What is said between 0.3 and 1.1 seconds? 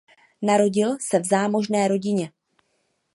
Narodil